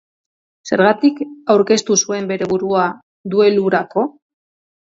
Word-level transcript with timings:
Zergatik 0.69 1.21
aurkeztu 1.55 1.99
zuen 2.05 2.31
bere 2.33 2.49
burua 2.55 2.89
duelurako? 3.35 4.09